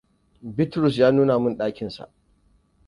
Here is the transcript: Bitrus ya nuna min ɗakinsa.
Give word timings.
Bitrus 0.55 0.95
ya 0.97 1.09
nuna 1.11 1.35
min 1.41 1.57
ɗakinsa. 1.59 2.03